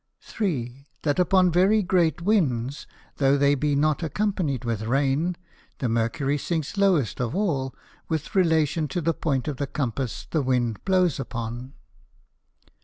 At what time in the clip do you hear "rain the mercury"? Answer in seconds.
4.81-6.39